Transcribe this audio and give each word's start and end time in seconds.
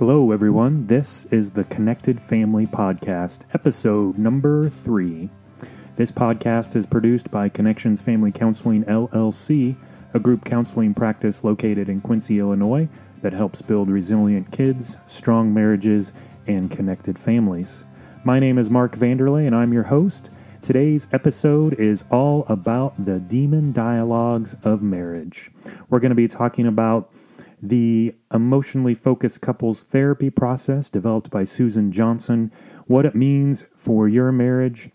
Hello, 0.00 0.32
everyone. 0.32 0.84
This 0.84 1.26
is 1.30 1.50
the 1.50 1.64
Connected 1.64 2.22
Family 2.22 2.66
Podcast, 2.66 3.40
episode 3.52 4.16
number 4.16 4.70
three. 4.70 5.28
This 5.96 6.10
podcast 6.10 6.74
is 6.74 6.86
produced 6.86 7.30
by 7.30 7.50
Connections 7.50 8.00
Family 8.00 8.32
Counseling 8.32 8.84
LLC, 8.84 9.76
a 10.14 10.18
group 10.18 10.42
counseling 10.46 10.94
practice 10.94 11.44
located 11.44 11.90
in 11.90 12.00
Quincy, 12.00 12.38
Illinois, 12.38 12.88
that 13.20 13.34
helps 13.34 13.60
build 13.60 13.90
resilient 13.90 14.50
kids, 14.50 14.96
strong 15.06 15.52
marriages, 15.52 16.14
and 16.46 16.70
connected 16.70 17.18
families. 17.18 17.84
My 18.24 18.40
name 18.40 18.56
is 18.56 18.70
Mark 18.70 18.96
Vanderlei, 18.96 19.46
and 19.46 19.54
I'm 19.54 19.74
your 19.74 19.82
host. 19.82 20.30
Today's 20.62 21.08
episode 21.12 21.74
is 21.74 22.04
all 22.10 22.46
about 22.48 23.04
the 23.04 23.18
demon 23.18 23.72
dialogues 23.72 24.56
of 24.64 24.80
marriage. 24.80 25.50
We're 25.90 26.00
going 26.00 26.08
to 26.08 26.14
be 26.14 26.26
talking 26.26 26.66
about 26.66 27.12
the 27.62 28.14
emotionally 28.32 28.94
focused 28.94 29.40
couples 29.40 29.84
therapy 29.84 30.30
process 30.30 30.90
developed 30.90 31.30
by 31.30 31.44
Susan 31.44 31.92
Johnson, 31.92 32.52
what 32.86 33.04
it 33.04 33.14
means 33.14 33.64
for 33.76 34.08
your 34.08 34.32
marriage, 34.32 34.90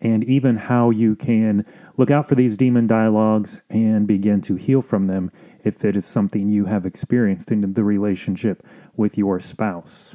and 0.00 0.24
even 0.24 0.56
how 0.56 0.90
you 0.90 1.14
can 1.14 1.64
look 1.96 2.10
out 2.10 2.26
for 2.26 2.34
these 2.34 2.56
demon 2.56 2.86
dialogues 2.86 3.60
and 3.68 4.06
begin 4.06 4.40
to 4.40 4.56
heal 4.56 4.80
from 4.80 5.06
them 5.06 5.30
if 5.62 5.84
it 5.84 5.96
is 5.96 6.06
something 6.06 6.48
you 6.48 6.64
have 6.64 6.86
experienced 6.86 7.50
in 7.50 7.74
the 7.74 7.84
relationship 7.84 8.66
with 8.96 9.18
your 9.18 9.38
spouse. 9.40 10.14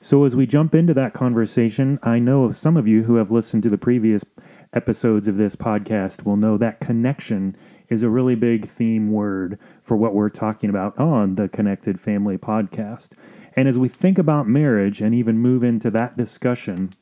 So, 0.00 0.24
as 0.24 0.34
we 0.34 0.46
jump 0.46 0.74
into 0.74 0.94
that 0.94 1.12
conversation, 1.12 1.98
I 2.02 2.18
know 2.18 2.50
some 2.52 2.76
of 2.76 2.88
you 2.88 3.04
who 3.04 3.16
have 3.16 3.30
listened 3.30 3.62
to 3.64 3.70
the 3.70 3.78
previous 3.78 4.24
episodes 4.72 5.28
of 5.28 5.36
this 5.36 5.56
podcast 5.56 6.24
will 6.24 6.36
know 6.36 6.56
that 6.56 6.80
connection 6.80 7.56
is 7.90 8.02
a 8.02 8.08
really 8.08 8.36
big 8.36 8.68
theme 8.68 9.12
word 9.12 9.58
for 9.82 9.96
what 9.96 10.14
we're 10.14 10.30
talking 10.30 10.70
about 10.70 10.96
on 10.98 11.34
the 11.34 11.48
Connected 11.48 12.00
Family 12.00 12.38
podcast. 12.38 13.10
And 13.56 13.68
as 13.68 13.78
we 13.78 13.88
think 13.88 14.16
about 14.16 14.48
marriage 14.48 15.00
and 15.00 15.14
even 15.14 15.38
move 15.38 15.64
into 15.64 15.90
that 15.90 16.16
discussion, 16.16 16.94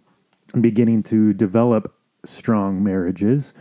beginning 0.59 1.03
to 1.05 1.35
develop 1.35 1.95
strong 2.25 2.83
marriages, 2.83 3.53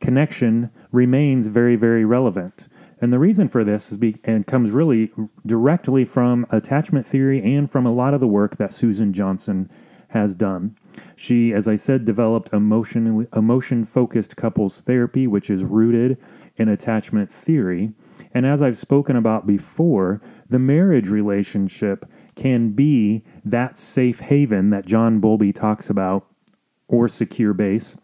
connection 0.00 0.70
remains 0.90 1.46
very, 1.46 1.76
very 1.76 2.04
relevant. 2.04 2.66
And 3.00 3.12
the 3.12 3.18
reason 3.18 3.48
for 3.48 3.64
this 3.64 3.90
is 3.90 3.98
be, 3.98 4.18
and 4.24 4.46
comes 4.46 4.70
really 4.70 5.12
directly 5.46 6.04
from 6.04 6.46
attachment 6.50 7.06
theory 7.06 7.42
and 7.54 7.70
from 7.70 7.86
a 7.86 7.92
lot 7.92 8.12
of 8.14 8.20
the 8.20 8.28
work 8.28 8.58
that 8.58 8.72
Susan 8.72 9.12
Johnson 9.12 9.70
has 10.08 10.34
done. 10.34 10.76
She, 11.16 11.52
as 11.52 11.66
I 11.66 11.76
said, 11.76 12.04
developed 12.04 12.52
emotion 12.52 13.26
emotion 13.34 13.84
focused 13.84 14.36
couples 14.36 14.82
therapy, 14.82 15.26
which 15.26 15.50
is 15.50 15.64
rooted 15.64 16.18
in 16.56 16.68
attachment 16.68 17.32
theory. 17.32 17.92
And 18.34 18.46
as 18.46 18.62
I've 18.62 18.78
spoken 18.78 19.16
about 19.16 19.46
before, 19.46 20.20
the 20.48 20.58
marriage 20.58 21.08
relationship 21.08 22.04
can 22.34 22.72
be 22.72 23.24
that 23.44 23.78
safe 23.78 24.20
haven 24.20 24.70
that 24.70 24.86
John 24.86 25.18
Bowlby 25.18 25.52
talks 25.52 25.90
about, 25.90 26.26
or 26.88 27.08
secure 27.08 27.52
base, 27.52 27.96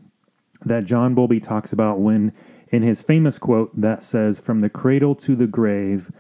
that 0.65 0.85
John 0.85 1.15
Bowlby 1.15 1.41
talks 1.41 1.73
about 1.73 2.01
when, 2.01 2.33
in 2.69 2.83
his 2.83 3.03
famous 3.03 3.39
quote 3.39 3.79
that 3.81 4.03
says, 4.03 4.41
From 4.41 4.61
the 4.61 4.71
cradle 4.71 5.15
to 5.17 5.37
the 5.37 5.47
grave, 5.47 6.11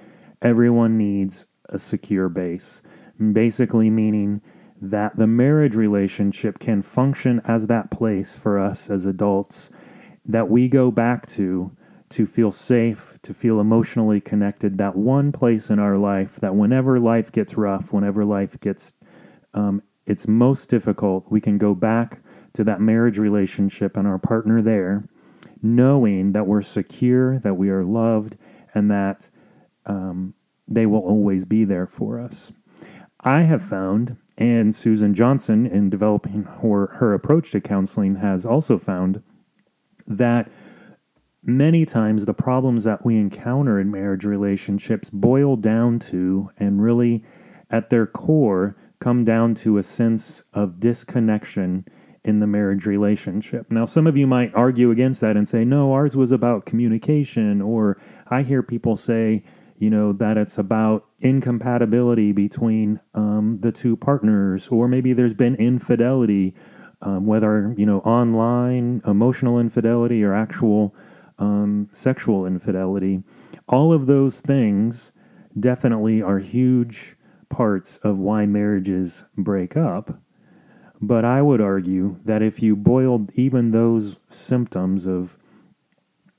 everyone 0.40 0.96
needs 0.96 1.46
a 1.68 1.78
secure 1.78 2.28
base. 2.28 2.82
Basically, 3.32 3.90
meaning 3.90 4.40
that 4.80 5.16
the 5.16 5.26
marriage 5.26 5.74
relationship 5.74 6.58
can 6.58 6.82
function 6.82 7.42
as 7.44 7.66
that 7.66 7.90
place 7.90 8.36
for 8.36 8.58
us 8.58 8.88
as 8.88 9.06
adults 9.06 9.70
that 10.24 10.48
we 10.48 10.68
go 10.68 10.90
back 10.90 11.26
to 11.26 11.72
to 12.10 12.26
feel 12.26 12.50
safe, 12.50 13.14
to 13.22 13.34
feel 13.34 13.60
emotionally 13.60 14.20
connected, 14.20 14.78
that 14.78 14.96
one 14.96 15.32
place 15.32 15.70
in 15.70 15.78
our 15.78 15.98
life 15.98 16.36
that 16.40 16.54
whenever 16.54 16.98
life 16.98 17.30
gets 17.30 17.56
rough, 17.56 17.92
whenever 17.92 18.24
life 18.24 18.58
gets 18.60 18.94
um, 19.54 19.82
it's 20.08 20.26
most 20.26 20.70
difficult, 20.70 21.26
we 21.28 21.40
can 21.40 21.58
go 21.58 21.74
back 21.74 22.22
to 22.54 22.64
that 22.64 22.80
marriage 22.80 23.18
relationship 23.18 23.96
and 23.96 24.06
our 24.06 24.18
partner 24.18 24.62
there, 24.62 25.06
knowing 25.62 26.32
that 26.32 26.46
we're 26.46 26.62
secure, 26.62 27.38
that 27.40 27.54
we 27.54 27.68
are 27.68 27.84
loved, 27.84 28.36
and 28.74 28.90
that 28.90 29.28
um, 29.84 30.32
they 30.66 30.86
will 30.86 31.00
always 31.00 31.44
be 31.44 31.64
there 31.64 31.86
for 31.86 32.18
us. 32.18 32.52
I 33.20 33.42
have 33.42 33.62
found, 33.62 34.16
and 34.38 34.74
Susan 34.74 35.12
Johnson, 35.12 35.66
in 35.66 35.90
developing 35.90 36.44
her, 36.62 36.86
her 36.94 37.12
approach 37.12 37.50
to 37.50 37.60
counseling, 37.60 38.16
has 38.16 38.46
also 38.46 38.78
found 38.78 39.22
that 40.06 40.50
many 41.42 41.86
times 41.86 42.24
the 42.24 42.34
problems 42.34 42.84
that 42.84 43.04
we 43.04 43.16
encounter 43.16 43.80
in 43.80 43.90
marriage 43.90 44.24
relationships 44.24 45.10
boil 45.10 45.56
down 45.56 45.98
to 45.98 46.50
and 46.58 46.82
really 46.82 47.24
at 47.70 47.90
their 47.90 48.06
core 48.06 48.76
come 48.98 49.24
down 49.24 49.54
to 49.54 49.78
a 49.78 49.82
sense 49.82 50.42
of 50.52 50.80
disconnection 50.80 51.84
in 52.24 52.40
the 52.40 52.46
marriage 52.46 52.84
relationship. 52.84 53.70
Now, 53.70 53.86
some 53.86 54.06
of 54.06 54.16
you 54.16 54.26
might 54.26 54.54
argue 54.54 54.90
against 54.90 55.20
that 55.20 55.36
and 55.36 55.48
say, 55.48 55.64
no, 55.64 55.92
ours 55.92 56.16
was 56.16 56.32
about 56.32 56.66
communication, 56.66 57.62
or 57.62 57.98
I 58.28 58.42
hear 58.42 58.62
people 58.62 58.96
say, 58.96 59.44
you 59.78 59.88
know, 59.88 60.12
that 60.14 60.36
it's 60.36 60.58
about 60.58 61.06
incompatibility 61.20 62.32
between 62.32 63.00
um, 63.14 63.58
the 63.60 63.70
two 63.70 63.96
partners, 63.96 64.68
or 64.68 64.88
maybe 64.88 65.12
there's 65.12 65.34
been 65.34 65.54
infidelity, 65.54 66.54
um, 67.00 67.26
whether, 67.26 67.74
you 67.78 67.86
know, 67.86 68.00
online, 68.00 69.00
emotional 69.06 69.60
infidelity, 69.60 70.24
or 70.24 70.34
actual 70.34 70.94
um, 71.38 71.88
sexual 71.92 72.46
infidelity. 72.46 73.22
All 73.68 73.92
of 73.92 74.06
those 74.06 74.40
things 74.40 75.12
definitely 75.58 76.22
are 76.22 76.38
huge 76.38 77.16
parts 77.48 77.98
of 78.02 78.18
why 78.18 78.46
marriages 78.46 79.24
break 79.36 79.76
up. 79.76 80.20
But 81.00 81.24
I 81.24 81.42
would 81.42 81.60
argue 81.60 82.18
that 82.24 82.42
if 82.42 82.60
you 82.62 82.74
boiled 82.74 83.30
even 83.34 83.70
those 83.70 84.16
symptoms 84.30 85.06
of 85.06 85.36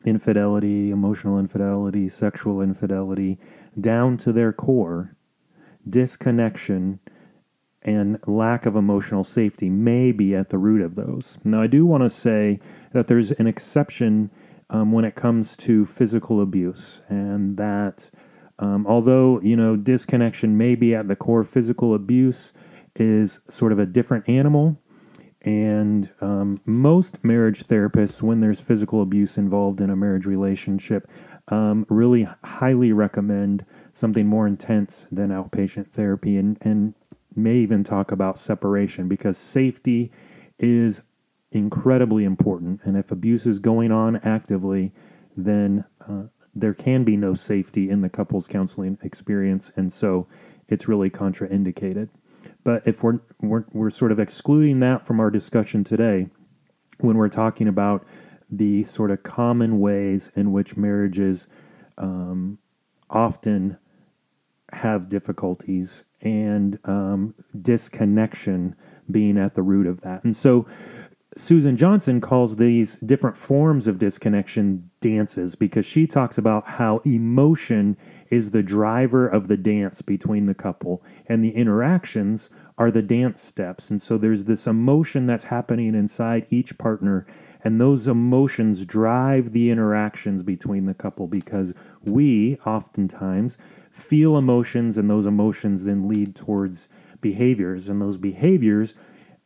infidelity, 0.06 0.92
emotional 0.92 1.40
infidelity, 1.40 2.10
sexual 2.10 2.62
infidelity, 2.62 3.38
down 3.80 4.18
to 4.18 4.34
their 4.34 4.52
core, 4.52 5.16
disconnection 5.88 7.00
and 7.82 8.20
lack 8.28 8.66
of 8.66 8.76
emotional 8.76 9.24
safety 9.24 9.70
may 9.70 10.12
be 10.12 10.36
at 10.36 10.50
the 10.50 10.58
root 10.58 10.82
of 10.82 10.96
those. 10.96 11.38
Now, 11.44 11.62
I 11.62 11.68
do 11.68 11.86
want 11.86 12.04
to 12.04 12.10
say 12.10 12.60
that 12.94 13.08
there's 13.08 13.32
an 13.32 13.48
exception 13.48 14.30
um, 14.70 14.92
when 14.92 15.06
it 15.06 15.16
comes 15.16 15.56
to 15.58 15.86
physical 15.86 16.42
abuse, 16.42 17.02
and 17.10 17.58
that 17.58 18.10
um, 18.60 18.86
although 18.88 19.40
you 19.42 19.56
know 19.56 19.76
disconnection 19.76 20.58
may 20.58 20.76
be 20.76 20.94
at 20.94 21.08
the 21.08 21.16
core, 21.16 21.44
physical 21.44 21.94
abuse 21.94 22.54
is 22.96 23.40
sort 23.50 23.72
of 23.72 23.80
a 23.80 23.86
different 23.86 24.28
animal. 24.28 24.78
And 25.42 26.10
um, 26.20 26.60
most 26.66 27.24
marriage 27.24 27.66
therapists, 27.66 28.22
when 28.22 28.42
there's 28.42 28.60
physical 28.60 29.02
abuse 29.02 29.38
involved 29.38 29.80
in 29.80 29.90
a 29.90 29.96
marriage 29.96 30.26
relationship, 30.26 31.10
um, 31.48 31.86
really 31.90 32.28
highly 32.44 32.92
recommend 32.92 33.66
something 33.94 34.28
more 34.28 34.46
intense 34.46 35.08
than 35.12 35.30
outpatient 35.30 35.92
therapy 35.92 36.38
and, 36.38 36.58
and 36.62 36.94
may 37.36 37.56
even 37.56 37.84
talk 37.84 38.12
about 38.12 38.38
separation 38.38 39.08
because 39.08 39.38
safety 39.38 40.12
is 40.58 41.02
incredibly 41.52 42.24
important. 42.24 42.82
And 42.84 42.98
if 42.98 43.12
abuse 43.12 43.46
is 43.46 43.60
going 43.60 43.92
on 43.92 44.18
actively, 44.18 44.92
then 45.36 45.86
uh, 46.08 46.24
there 46.54 46.74
can 46.74 47.04
be 47.04 47.18
no 47.18 47.34
safety 47.36 47.90
in 47.90 48.02
the 48.02 48.10
couples 48.10 48.48
counseling 48.48 48.98
experience. 49.04 49.72
And 49.76 49.92
so 49.92 50.28
it's 50.68 50.88
really 50.88 51.10
contraindicated. 51.10 52.10
But 52.64 52.84
if 52.86 53.04
we're, 53.04 53.20
we're, 53.42 53.66
we're 53.72 53.90
sort 53.90 54.12
of 54.12 54.20
excluding 54.20 54.80
that 54.82 55.06
from 55.06 55.20
our 55.20 55.32
discussion 55.32 55.84
today, 55.84 56.28
when 57.00 57.18
we're 57.18 57.30
talking 57.30 57.68
about 57.68 58.06
the 58.50 58.84
sort 58.84 59.12
of 59.12 59.24
common 59.24 59.80
ways 59.80 60.32
in 60.36 60.52
which 60.52 60.76
marriages 60.76 61.48
um, 61.98 62.58
often 63.10 63.78
have 64.72 65.10
difficulties 65.10 66.04
and 66.22 66.80
um, 66.84 67.34
disconnection 67.60 68.76
being 69.10 69.38
at 69.38 69.56
the 69.56 69.62
root 69.62 69.88
of 69.88 70.02
that. 70.02 70.24
And 70.24 70.36
so 70.36 70.68
Susan 71.40 71.78
Johnson 71.78 72.20
calls 72.20 72.58
these 72.58 72.98
different 72.98 73.38
forms 73.38 73.88
of 73.88 73.98
disconnection 73.98 74.90
dances 75.00 75.56
because 75.56 75.86
she 75.86 76.06
talks 76.06 76.38
about 76.38 76.68
how 76.68 76.98
emotion 77.06 77.96
is 78.30 78.52
the 78.52 78.62
driver 78.62 79.26
of 79.26 79.48
the 79.48 79.56
dance 79.56 80.02
between 80.02 80.48
the 80.48 80.54
couple 80.54 81.02
and 81.28 81.42
the 81.42 81.52
interactions 81.52 82.50
are 82.78 82.92
the 82.92 83.02
dance 83.02 83.42
steps. 83.42 83.90
And 83.90 84.02
so 84.02 84.18
there's 84.18 84.44
this 84.44 84.68
emotion 84.68 85.28
that's 85.28 85.46
happening 85.46 85.96
inside 85.96 86.46
each 86.50 86.78
partner 86.78 87.26
and 87.64 87.80
those 87.80 88.06
emotions 88.06 88.86
drive 88.86 89.54
the 89.54 89.72
interactions 89.72 90.44
between 90.44 90.88
the 90.88 90.94
couple 90.94 91.28
because 91.28 91.74
we 92.04 92.58
oftentimes 92.66 93.58
feel 93.90 94.38
emotions 94.38 94.98
and 94.98 95.10
those 95.10 95.26
emotions 95.26 95.86
then 95.86 96.10
lead 96.10 96.36
towards 96.36 96.90
behaviors 97.22 97.88
and 97.88 98.02
those 98.02 98.18
behaviors 98.18 98.94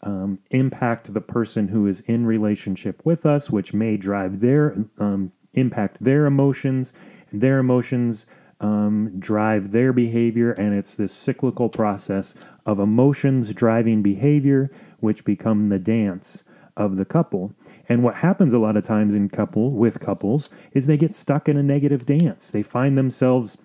um, 0.03 0.39
impact 0.51 1.13
the 1.13 1.21
person 1.21 1.69
who 1.69 1.87
is 1.87 2.01
in 2.01 2.25
relationship 2.25 3.01
with 3.03 3.25
us, 3.25 3.49
which 3.49 3.73
may 3.73 3.97
drive 3.97 4.39
their 4.41 4.75
um, 4.99 5.31
impact 5.53 6.03
their 6.03 6.25
emotions. 6.25 6.93
Their 7.31 7.59
emotions 7.59 8.25
um, 8.59 9.19
drive 9.19 9.71
their 9.71 9.91
behavior, 9.91 10.51
and 10.51 10.73
it's 10.73 10.95
this 10.95 11.13
cyclical 11.13 11.69
process 11.69 12.35
of 12.65 12.79
emotions 12.79 13.53
driving 13.53 14.01
behavior, 14.01 14.71
which 14.99 15.25
become 15.25 15.69
the 15.69 15.79
dance 15.79 16.43
of 16.77 16.97
the 16.97 17.05
couple. 17.05 17.53
And 17.89 18.03
what 18.03 18.15
happens 18.15 18.53
a 18.53 18.59
lot 18.59 18.77
of 18.77 18.83
times 18.83 19.13
in 19.13 19.29
couple 19.29 19.71
with 19.71 19.99
couples 19.99 20.49
is 20.71 20.87
they 20.87 20.97
get 20.97 21.15
stuck 21.15 21.49
in 21.49 21.57
a 21.57 21.63
negative 21.63 22.05
dance. 22.05 22.49
They 22.49 22.63
find 22.63 22.97
themselves, 22.97 23.57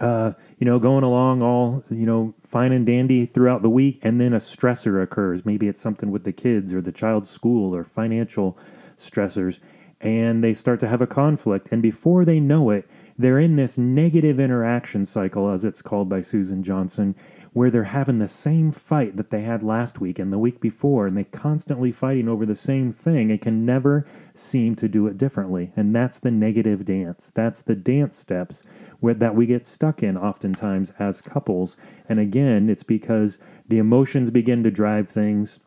uh, 0.00 0.32
you 0.58 0.64
know, 0.64 0.78
going 0.78 1.04
along 1.04 1.42
all 1.42 1.84
you 1.90 2.06
know 2.06 2.34
fine 2.42 2.72
and 2.72 2.86
dandy 2.86 3.26
throughout 3.26 3.62
the 3.62 3.68
week, 3.68 3.98
and 4.02 4.20
then 4.20 4.32
a 4.32 4.38
stressor 4.38 5.02
occurs. 5.02 5.44
Maybe 5.44 5.68
it's 5.68 5.80
something 5.80 6.10
with 6.10 6.24
the 6.24 6.32
kids 6.32 6.72
or 6.72 6.80
the 6.80 6.92
child's 6.92 7.30
school 7.30 7.74
or 7.74 7.84
financial 7.84 8.58
stressors, 8.98 9.58
and 10.00 10.42
they 10.42 10.54
start 10.54 10.80
to 10.80 10.88
have 10.88 11.02
a 11.02 11.06
conflict. 11.06 11.68
And 11.70 11.82
before 11.82 12.24
they 12.24 12.40
know 12.40 12.70
it, 12.70 12.88
they're 13.18 13.40
in 13.40 13.56
this 13.56 13.76
negative 13.76 14.38
interaction 14.38 15.04
cycle, 15.04 15.50
as 15.50 15.64
it's 15.64 15.82
called 15.82 16.08
by 16.08 16.20
Susan 16.20 16.62
Johnson, 16.62 17.16
where 17.52 17.70
they're 17.70 17.84
having 17.84 18.20
the 18.20 18.28
same 18.28 18.70
fight 18.70 19.16
that 19.16 19.30
they 19.30 19.42
had 19.42 19.64
last 19.64 20.00
week 20.00 20.20
and 20.20 20.32
the 20.32 20.38
week 20.38 20.60
before, 20.60 21.08
and 21.08 21.16
they're 21.16 21.24
constantly 21.24 21.90
fighting 21.90 22.28
over 22.28 22.46
the 22.46 22.54
same 22.54 22.92
thing 22.92 23.32
and 23.32 23.42
can 23.42 23.66
never 23.66 24.06
seem 24.34 24.76
to 24.76 24.88
do 24.88 25.08
it 25.08 25.18
differently. 25.18 25.72
And 25.74 25.92
that's 25.92 26.20
the 26.20 26.30
negative 26.30 26.84
dance. 26.84 27.32
That's 27.34 27.62
the 27.62 27.74
dance 27.74 28.16
steps 28.16 28.62
that 29.02 29.34
we 29.34 29.46
get 29.46 29.66
stuck 29.66 30.02
in 30.02 30.16
oftentimes 30.16 30.92
as 30.98 31.20
couples. 31.20 31.76
And 32.08 32.18
again, 32.18 32.68
it's 32.68 32.82
because 32.82 33.38
the 33.66 33.78
emotions 33.78 34.30
begin 34.30 34.62
to 34.64 34.70
drive 34.70 35.08
things. 35.08 35.60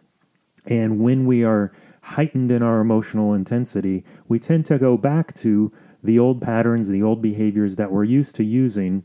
And 0.65 0.99
when 0.99 1.25
we 1.25 1.43
are 1.43 1.71
heightened 2.01 2.51
in 2.51 2.61
our 2.61 2.79
emotional 2.79 3.33
intensity, 3.33 4.03
we 4.27 4.39
tend 4.39 4.65
to 4.65 4.77
go 4.77 4.97
back 4.97 5.33
to 5.35 5.71
the 6.03 6.19
old 6.19 6.41
patterns, 6.41 6.89
the 6.89 7.03
old 7.03 7.21
behaviors 7.21 7.75
that 7.75 7.91
we're 7.91 8.03
used 8.03 8.35
to 8.35 8.43
using 8.43 9.03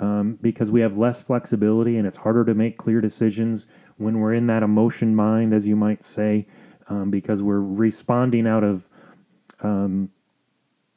um, 0.00 0.38
because 0.40 0.70
we 0.70 0.80
have 0.80 0.96
less 0.96 1.20
flexibility 1.20 1.96
and 1.96 2.06
it's 2.06 2.16
harder 2.16 2.44
to 2.46 2.54
make 2.54 2.78
clear 2.78 3.00
decisions 3.00 3.66
when 3.98 4.18
we're 4.18 4.32
in 4.32 4.46
that 4.46 4.62
emotion 4.62 5.14
mind, 5.14 5.52
as 5.52 5.66
you 5.66 5.76
might 5.76 6.02
say, 6.02 6.46
um, 6.88 7.10
because 7.10 7.42
we're 7.42 7.60
responding 7.60 8.46
out 8.46 8.64
of 8.64 8.88
um, 9.60 10.08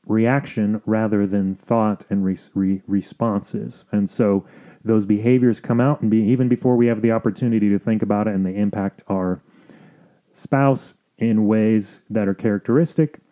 reaction 0.05 0.81
rather 0.85 1.25
than 1.25 1.55
thought 1.55 2.05
and 2.09 2.25
re- 2.25 2.37
re- 2.53 2.81
responses. 2.87 3.85
And 3.91 4.09
so 4.09 4.45
those 4.83 5.05
behaviors 5.05 5.59
come 5.59 5.79
out 5.79 6.01
and 6.01 6.11
be 6.11 6.17
even 6.17 6.47
before 6.47 6.75
we 6.75 6.87
have 6.87 7.01
the 7.01 7.11
opportunity 7.11 7.69
to 7.69 7.79
think 7.79 8.01
about 8.01 8.27
it 8.27 8.35
and 8.35 8.45
they 8.45 8.55
impact 8.55 9.01
our 9.07 9.41
spouse 10.33 10.95
in 11.17 11.47
ways 11.47 12.01
that 12.09 12.27
are 12.27 12.33
characteristic 12.33 13.22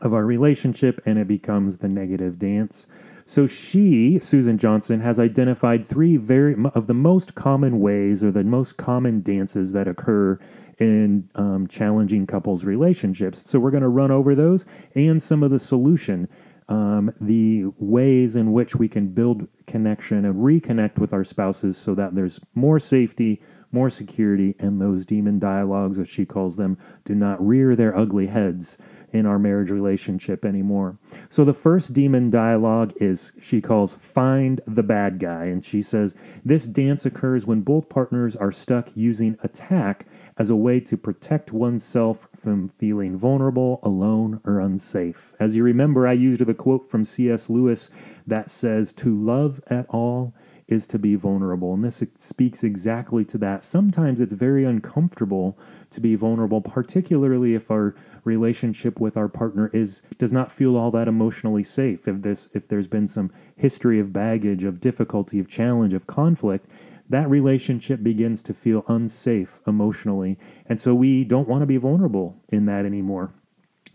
of 0.00 0.14
our 0.14 0.24
relationship 0.24 1.00
and 1.06 1.18
it 1.18 1.28
becomes 1.28 1.78
the 1.78 1.88
negative 1.88 2.38
dance. 2.38 2.86
So 3.26 3.48
she, 3.48 4.20
Susan 4.20 4.56
Johnson, 4.56 5.00
has 5.00 5.18
identified 5.18 5.86
three 5.86 6.16
very 6.16 6.54
of 6.74 6.86
the 6.86 6.94
most 6.94 7.34
common 7.34 7.80
ways 7.80 8.22
or 8.22 8.30
the 8.30 8.44
most 8.44 8.76
common 8.76 9.20
dances 9.20 9.72
that 9.72 9.88
occur 9.88 10.38
in 10.78 11.28
um, 11.34 11.66
challenging 11.66 12.26
couples 12.26 12.64
relationships. 12.64 13.42
So 13.44 13.58
we're 13.58 13.72
going 13.72 13.82
to 13.82 13.88
run 13.88 14.12
over 14.12 14.36
those 14.36 14.64
and 14.94 15.20
some 15.20 15.42
of 15.42 15.50
the 15.50 15.58
solution, 15.58 16.28
um, 16.68 17.12
the 17.20 17.64
ways 17.78 18.36
in 18.36 18.52
which 18.52 18.76
we 18.76 18.88
can 18.88 19.08
build 19.08 19.48
connection 19.66 20.24
and 20.24 20.36
reconnect 20.36 20.98
with 20.98 21.12
our 21.12 21.24
spouses 21.24 21.76
so 21.76 21.96
that 21.96 22.14
there's 22.14 22.38
more 22.54 22.78
safety, 22.78 23.42
more 23.72 23.90
security, 23.90 24.54
and 24.60 24.80
those 24.80 25.04
demon 25.04 25.40
dialogues, 25.40 25.98
as 25.98 26.08
she 26.08 26.24
calls 26.24 26.56
them, 26.56 26.78
do 27.04 27.14
not 27.14 27.44
rear 27.44 27.74
their 27.74 27.96
ugly 27.96 28.28
heads 28.28 28.78
in 29.16 29.26
our 29.26 29.38
marriage 29.38 29.70
relationship 29.70 30.44
anymore. 30.44 30.98
So 31.30 31.44
the 31.44 31.52
first 31.52 31.92
demon 31.92 32.30
dialogue 32.30 32.92
is 33.00 33.32
she 33.40 33.60
calls 33.60 33.94
find 33.94 34.60
the 34.66 34.82
bad 34.82 35.18
guy 35.18 35.46
and 35.46 35.64
she 35.64 35.82
says 35.82 36.14
this 36.44 36.66
dance 36.66 37.04
occurs 37.06 37.46
when 37.46 37.62
both 37.62 37.88
partners 37.88 38.36
are 38.36 38.52
stuck 38.52 38.90
using 38.94 39.38
attack 39.42 40.06
as 40.38 40.50
a 40.50 40.56
way 40.56 40.80
to 40.80 40.96
protect 40.96 41.52
oneself 41.52 42.28
from 42.38 42.68
feeling 42.68 43.16
vulnerable, 43.16 43.80
alone, 43.82 44.40
or 44.44 44.60
unsafe. 44.60 45.34
As 45.40 45.56
you 45.56 45.62
remember, 45.62 46.06
I 46.06 46.12
used 46.12 46.44
the 46.44 46.54
quote 46.54 46.90
from 46.90 47.04
C.S. 47.04 47.48
Lewis 47.48 47.88
that 48.26 48.50
says 48.50 48.92
to 48.94 49.16
love 49.16 49.62
at 49.68 49.86
all 49.88 50.34
is 50.68 50.86
to 50.88 50.98
be 50.98 51.14
vulnerable. 51.14 51.74
And 51.74 51.84
this 51.84 52.02
speaks 52.18 52.64
exactly 52.64 53.24
to 53.26 53.38
that. 53.38 53.62
Sometimes 53.62 54.20
it's 54.20 54.32
very 54.32 54.64
uncomfortable 54.64 55.56
to 55.90 56.00
be 56.00 56.16
vulnerable, 56.16 56.60
particularly 56.60 57.54
if 57.54 57.70
our 57.70 57.94
relationship 58.26 59.00
with 59.00 59.16
our 59.16 59.28
partner 59.28 59.70
is 59.72 60.02
does 60.18 60.32
not 60.32 60.52
feel 60.52 60.76
all 60.76 60.90
that 60.90 61.08
emotionally 61.08 61.62
safe. 61.62 62.06
If 62.06 62.22
this 62.22 62.48
if 62.52 62.68
there's 62.68 62.88
been 62.88 63.06
some 63.06 63.32
history 63.56 63.98
of 64.00 64.12
baggage, 64.12 64.64
of 64.64 64.80
difficulty, 64.80 65.38
of 65.38 65.48
challenge, 65.48 65.94
of 65.94 66.06
conflict, 66.06 66.68
that 67.08 67.30
relationship 67.30 68.02
begins 68.02 68.42
to 68.42 68.54
feel 68.54 68.84
unsafe 68.88 69.60
emotionally. 69.66 70.38
And 70.66 70.80
so 70.80 70.94
we 70.94 71.24
don't 71.24 71.48
want 71.48 71.62
to 71.62 71.66
be 71.66 71.76
vulnerable 71.76 72.36
in 72.48 72.66
that 72.66 72.84
anymore. 72.84 73.32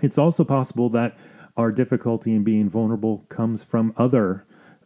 It's 0.02 0.18
also 0.18 0.44
possible 0.44 0.90
that 0.92 1.18
our 1.58 1.72
difficulty 1.72 2.34
in 2.34 2.44
being 2.44 2.70
vulnerable 2.70 3.26
comes 3.30 3.64
from 3.64 3.94
other 3.98 4.46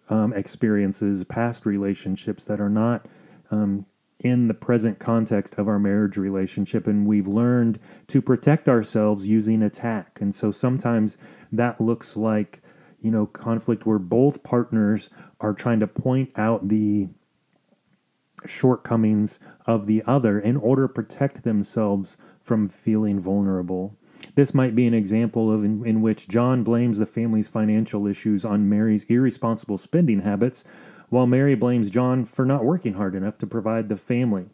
um, 0.09 0.33
experiences, 0.33 1.23
past 1.23 1.65
relationships 1.65 2.43
that 2.45 2.59
are 2.59 2.69
not 2.69 3.05
um, 3.51 3.85
in 4.19 4.47
the 4.47 4.53
present 4.53 4.99
context 4.99 5.55
of 5.57 5.67
our 5.67 5.79
marriage 5.79 6.17
relationship. 6.17 6.87
And 6.87 7.05
we've 7.05 7.27
learned 7.27 7.79
to 8.07 8.21
protect 8.21 8.69
ourselves 8.69 9.27
using 9.27 9.61
attack. 9.61 10.19
And 10.21 10.33
so 10.33 10.51
sometimes 10.51 11.17
that 11.51 11.81
looks 11.81 12.15
like, 12.15 12.61
you 13.01 13.11
know, 13.11 13.25
conflict 13.25 13.85
where 13.85 13.99
both 13.99 14.43
partners 14.43 15.09
are 15.39 15.53
trying 15.53 15.79
to 15.81 15.87
point 15.87 16.31
out 16.35 16.69
the 16.69 17.09
shortcomings 18.45 19.39
of 19.65 19.85
the 19.85 20.03
other 20.05 20.39
in 20.39 20.57
order 20.57 20.87
to 20.87 20.93
protect 20.93 21.43
themselves 21.43 22.17
from 22.41 22.69
feeling 22.69 23.19
vulnerable. 23.19 23.97
This 24.35 24.53
might 24.53 24.75
be 24.75 24.87
an 24.87 24.93
example 24.93 25.53
of 25.53 25.63
in, 25.63 25.85
in 25.85 26.01
which 26.01 26.27
John 26.27 26.63
blames 26.63 26.99
the 26.99 27.05
family's 27.05 27.47
financial 27.47 28.07
issues 28.07 28.45
on 28.45 28.69
Mary's 28.69 29.05
irresponsible 29.05 29.77
spending 29.77 30.21
habits, 30.21 30.63
while 31.15 31.27
Mary 31.27 31.55
blames 31.55 31.89
John 31.89 32.25
for 32.25 32.45
not 32.45 32.65
working 32.65 32.95
hard 32.95 33.15
enough 33.15 33.37
to 33.37 33.47
provide 33.47 33.87
the 33.87 33.95
family. 33.95 34.47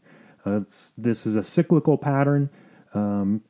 Uh, 0.45 0.59
this 0.95 1.25
is 1.25 1.35
a 1.35 1.41
cyclical 1.41 1.97
pattern. 1.97 2.51
Um, 2.93 3.41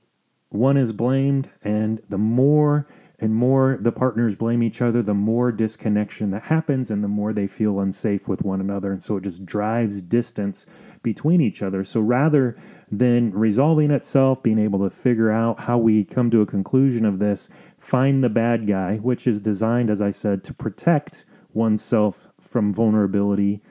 one 0.48 0.78
is 0.78 0.94
blamed, 0.94 1.50
and 1.62 2.02
the 2.08 2.18
more 2.18 2.88
and 3.20 3.36
more 3.36 3.78
the 3.82 3.92
partners 3.92 4.38
blame 4.38 4.64
each 4.64 4.82
other, 4.82 5.02
the 5.02 5.14
more 5.14 5.52
disconnection 5.52 6.32
that 6.32 6.44
happens, 6.44 6.90
and 6.90 7.04
the 7.04 7.10
more 7.10 7.34
they 7.34 7.48
feel 7.48 7.82
unsafe 7.82 8.30
with 8.30 8.44
one 8.44 8.62
another. 8.62 8.94
And 8.94 9.04
so 9.04 9.18
it 9.18 9.26
just 9.26 9.46
drives 9.46 10.02
distance 10.02 10.66
between 11.04 11.42
each 11.42 11.62
other. 11.62 11.84
So 11.84 12.00
rather 12.00 12.58
than 12.90 13.34
resolving 13.34 13.92
itself, 13.92 14.42
being 14.42 14.58
able 14.58 14.80
to 14.80 14.90
figure 14.90 15.32
out 15.32 15.60
how 15.62 15.78
we 15.78 16.06
come 16.06 16.32
to 16.32 16.42
a 16.42 16.46
conclusion 16.46 17.06
of 17.06 17.20
this, 17.20 17.50
find 17.78 18.24
the 18.24 18.30
bad 18.30 18.68
guy, 18.68 19.00
which 19.00 19.28
is 19.28 19.42
designed, 19.42 19.90
as 19.90 20.02
I 20.02 20.12
said, 20.12 20.46
to 20.46 20.54
protect 20.54 21.26
oneself 21.54 22.28
from 22.52 22.74
vulnerability 22.74 23.62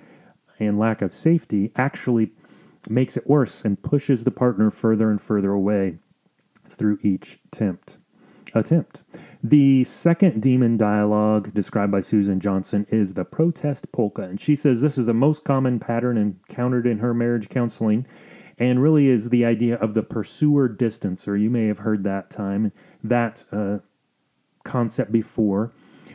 and 0.59 0.79
lack 0.79 1.03
of 1.03 1.15
safety, 1.15 1.71
actually 1.77 2.33
makes 2.89 3.17
it 3.17 3.29
worse 3.29 3.63
and 3.65 3.83
pushes 3.83 4.25
the 4.25 4.31
partner 4.31 4.71
further 4.71 5.11
and 5.11 5.21
further 5.21 5.53
away 5.53 5.99
through 6.69 6.99
each 7.03 7.39
attempt. 7.53 7.99
Attempt. 8.55 9.03
The 9.43 9.85
second 9.85 10.43
demon 10.43 10.77
dialogue 10.77 11.55
described 11.55 11.93
by 11.93 12.01
Susan 12.01 12.41
Johnson 12.41 12.87
is 12.91 13.15
the 13.15 13.25
protest 13.25 13.91
polka. 13.93 14.23
And 14.23 14.41
she 14.41 14.55
says 14.55 14.81
this 14.81 14.99
is 14.99 15.07
the 15.07 15.15
most 15.15 15.45
common 15.45 15.79
pattern 15.79 16.17
encountered 16.17 16.87
in 16.87 16.99
her 16.99 17.15
marriage 17.15 17.49
counseling 17.49 18.07
and 18.59 18.83
really 18.83 19.09
is 19.09 19.31
the 19.31 19.45
idea 19.45 19.77
of 19.77 19.95
the 19.95 20.03
pursuer 20.03 20.69
distancer. 20.69 21.41
You 21.41 21.49
may 21.49 21.67
have 21.67 21.79
heard 21.79 22.05
that 22.05 22.29
time, 22.29 22.73
that 23.03 23.45
uh, 23.51 23.79
concept 24.65 25.11
before, 25.11 25.73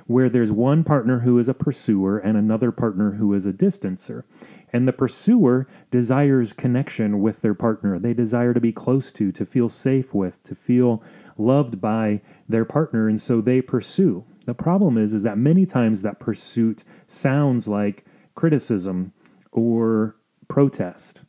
where 0.07 0.29
there's 0.29 0.51
one 0.51 0.83
partner 0.83 1.19
who 1.19 1.39
is 1.39 1.47
a 1.47 1.53
pursuer 1.53 2.17
and 2.17 2.37
another 2.37 2.71
partner 2.71 3.13
who 3.13 3.33
is 3.33 3.45
a 3.45 3.53
distancer. 3.53 4.23
And 4.71 4.87
the 4.87 4.93
pursuer 4.93 5.67
desires 5.89 6.53
connection 6.53 7.21
with 7.21 7.41
their 7.41 7.53
partner. 7.53 7.97
They 7.97 8.13
desire 8.13 8.53
to 8.53 8.59
be 8.59 8.71
close 8.71 9.11
to, 9.13 9.31
to 9.31 9.45
feel 9.45 9.69
safe 9.69 10.13
with, 10.13 10.43
to 10.43 10.53
feel 10.53 11.01
loved 11.37 11.81
by 11.81 12.21
their 12.47 12.65
partner, 12.65 13.07
and 13.07 13.21
so 13.21 13.41
they 13.41 13.61
pursue. 13.61 14.25
The 14.45 14.53
problem 14.53 14.97
is, 14.97 15.13
is 15.13 15.23
that 15.23 15.37
many 15.37 15.65
times 15.65 16.01
that 16.01 16.19
pursuit 16.19 16.83
sounds 17.07 17.67
like 17.67 18.05
criticism 18.35 19.13
or 19.51 20.15
protest. 20.47 21.21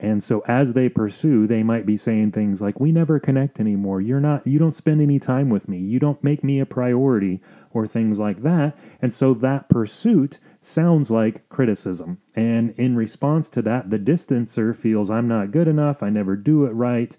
And 0.00 0.22
so 0.22 0.42
as 0.46 0.72
they 0.72 0.88
pursue, 0.88 1.46
they 1.46 1.62
might 1.62 1.86
be 1.86 1.96
saying 1.96 2.32
things 2.32 2.60
like, 2.60 2.80
We 2.80 2.90
never 2.90 3.20
connect 3.20 3.60
anymore. 3.60 4.00
You're 4.00 4.20
not, 4.20 4.46
you 4.46 4.58
don't 4.58 4.74
spend 4.74 5.00
any 5.00 5.18
time 5.18 5.48
with 5.50 5.68
me. 5.68 5.78
You 5.78 5.98
don't 5.98 6.22
make 6.22 6.42
me 6.42 6.58
a 6.58 6.66
priority, 6.66 7.40
or 7.74 7.86
things 7.86 8.18
like 8.18 8.42
that. 8.42 8.74
And 9.02 9.12
so 9.12 9.34
that 9.34 9.68
pursuit 9.68 10.38
sounds 10.62 11.10
like 11.10 11.46
criticism. 11.50 12.22
And 12.34 12.72
in 12.78 12.96
response 12.96 13.50
to 13.50 13.62
that, 13.62 13.90
the 13.90 13.98
distancer 13.98 14.74
feels, 14.74 15.10
I'm 15.10 15.28
not 15.28 15.50
good 15.50 15.68
enough. 15.68 16.02
I 16.02 16.08
never 16.08 16.36
do 16.36 16.64
it 16.64 16.70
right. 16.70 17.14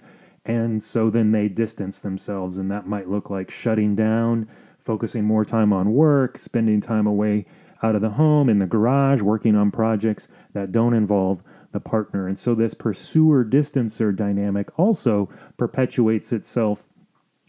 And 0.45 0.81
so 0.83 1.09
then 1.09 1.31
they 1.31 1.47
distance 1.47 2.00
themselves, 2.00 2.57
and 2.57 2.69
that 2.71 2.88
might 2.88 3.09
look 3.09 3.29
like 3.29 3.51
shutting 3.51 3.95
down, 3.95 4.47
focusing 4.79 5.25
more 5.25 5.43
time 5.43 5.74
on 5.74 5.93
work, 5.93 6.38
spending 6.38 6.81
time 6.81 7.07
away 7.07 7.45
out 7.81 7.95
of 7.95 8.01
the 8.01 8.12
home, 8.12 8.47
in 8.47 8.59
the 8.59 8.65
garage, 8.65 9.21
working 9.21 9.55
on 9.55 9.71
projects 9.71 10.27
that 10.53 10.71
don't 10.71 10.93
involve 10.93 11.41
the 11.71 11.79
partner. 11.79 12.27
And 12.27 12.39
so 12.39 12.55
this 12.55 12.74
pursuer 12.74 13.43
distancer 13.43 14.15
dynamic 14.15 14.69
also 14.79 15.29
perpetuates 15.57 16.31
itself 16.31 16.88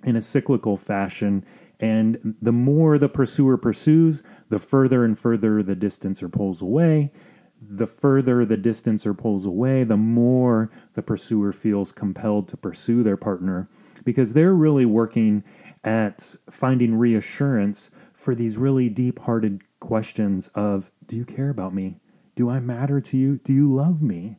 in 0.02 0.16
a 0.16 0.20
cyclical 0.20 0.76
fashion. 0.76 1.44
And 1.78 2.37
the 2.40 2.52
more 2.52 2.99
the 2.99 3.09
pursuer 3.09 3.56
pursues, 3.56 4.23
the 4.49 4.59
further 4.59 5.04
and 5.04 5.18
further 5.18 5.62
the 5.62 5.76
distancer 5.76 6.33
pulls 6.33 6.62
away. 6.62 7.12
The 7.61 7.87
further 7.87 8.45
the 8.45 8.56
distancer 8.56 9.16
pulls 9.16 9.45
away, 9.45 9.85
the 9.85 9.97
more 9.97 10.71
the 10.95 11.02
pursuer 11.02 11.52
feels 11.52 11.92
compelled 11.92 12.49
to 12.49 12.56
pursue 12.56 13.02
their 13.02 13.16
partner 13.16 13.68
because 14.04 14.33
they're 14.33 14.54
really 14.54 14.87
working 14.87 15.42
at 15.85 16.35
finding 16.50 16.97
reassurance 16.97 17.90
for 18.14 18.35
these 18.35 18.56
really 18.56 18.88
deep 18.88 19.21
hearted 19.21 19.62
questions 19.80 20.49
of 20.54 20.90
Do 21.06 21.16
you 21.16 21.25
care 21.25 21.50
about 21.50 21.75
me? 21.75 22.00
Do 22.35 22.50
I 22.50 22.61
matter 22.61 23.00
to 23.00 23.16
you? 23.16 23.38
Do 23.38 23.52
you 23.52 23.73
love 23.73 24.02
me? 24.02 24.38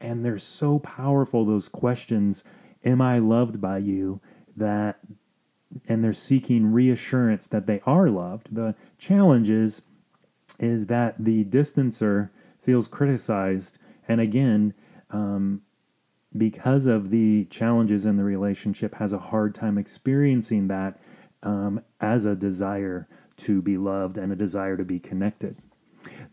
And 0.00 0.24
they're 0.24 0.38
so 0.38 0.78
powerful, 0.78 1.44
those 1.44 1.68
questions. 1.68 2.44
Am 2.84 3.00
I 3.00 3.18
loved 3.18 3.60
by 3.60 3.78
you? 3.78 4.20
That, 4.56 4.98
and 5.88 6.02
they're 6.02 6.12
seeking 6.12 6.72
reassurance 6.72 7.46
that 7.48 7.66
they 7.66 7.80
are 7.86 8.08
loved. 8.08 8.54
The 8.54 8.74
challenge 8.98 9.50
is, 9.50 9.82
is 10.58 10.86
that 10.86 11.16
the 11.18 11.44
distancer 11.44 12.30
feels 12.62 12.88
criticized. 12.88 13.78
And 14.08 14.20
again, 14.20 14.74
um, 15.10 15.62
because 16.36 16.86
of 16.86 17.10
the 17.10 17.44
challenges 17.46 18.04
in 18.04 18.16
the 18.16 18.24
relationship, 18.24 18.96
has 18.96 19.12
a 19.12 19.18
hard 19.18 19.54
time 19.54 19.78
experiencing 19.78 20.68
that 20.68 20.98
um, 21.42 21.80
as 22.00 22.24
a 22.24 22.34
desire 22.34 23.08
to 23.38 23.62
be 23.62 23.76
loved 23.76 24.18
and 24.18 24.32
a 24.32 24.36
desire 24.36 24.76
to 24.76 24.84
be 24.84 24.98
connected. 24.98 25.56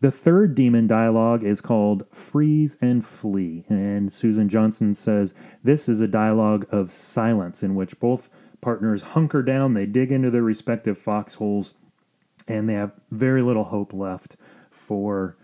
The 0.01 0.11
third 0.11 0.55
demon 0.55 0.87
dialogue 0.87 1.43
is 1.43 1.61
called 1.61 2.05
Freeze 2.11 2.77
and 2.81 3.05
Flee. 3.05 3.65
And 3.69 4.11
Susan 4.11 4.49
Johnson 4.49 4.93
says 4.93 5.33
this 5.63 5.87
is 5.87 6.01
a 6.01 6.07
dialogue 6.07 6.65
of 6.71 6.91
silence 6.91 7.63
in 7.63 7.75
which 7.75 7.99
both 7.99 8.29
partners 8.63 9.03
hunker 9.03 9.43
down, 9.43 9.73
they 9.73 9.85
dig 9.85 10.11
into 10.11 10.31
their 10.31 10.41
respective 10.41 10.97
foxholes, 10.97 11.75
and 12.47 12.67
they 12.67 12.73
have 12.73 12.91
very 13.11 13.41
little 13.41 13.65
hope 13.65 13.93
left 13.93 14.35
for 14.71 15.37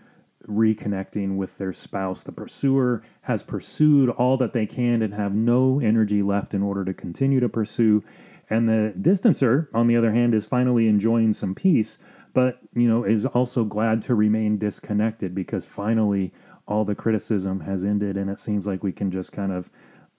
reconnecting 0.48 1.36
with 1.36 1.58
their 1.58 1.72
spouse. 1.72 2.22
The 2.24 2.32
pursuer 2.32 3.02
has 3.22 3.42
pursued 3.42 4.10
all 4.10 4.36
that 4.38 4.52
they 4.52 4.66
can 4.66 5.02
and 5.02 5.14
have 5.14 5.34
no 5.34 5.80
energy 5.80 6.22
left 6.22 6.54
in 6.54 6.62
order 6.62 6.84
to 6.84 6.94
continue 6.94 7.40
to 7.40 7.48
pursue. 7.48 8.02
And 8.48 8.68
the 8.68 8.92
distancer, 8.98 9.68
on 9.72 9.86
the 9.86 9.96
other 9.96 10.12
hand, 10.12 10.34
is 10.34 10.46
finally 10.46 10.88
enjoying 10.88 11.34
some 11.34 11.54
peace 11.54 11.98
but 12.32 12.60
you 12.74 12.88
know 12.88 13.04
is 13.04 13.26
also 13.26 13.64
glad 13.64 14.02
to 14.02 14.14
remain 14.14 14.58
disconnected 14.58 15.34
because 15.34 15.64
finally 15.64 16.32
all 16.66 16.84
the 16.84 16.94
criticism 16.94 17.60
has 17.60 17.84
ended 17.84 18.16
and 18.16 18.30
it 18.30 18.38
seems 18.38 18.66
like 18.66 18.82
we 18.82 18.92
can 18.92 19.10
just 19.10 19.32
kind 19.32 19.52
of 19.52 19.70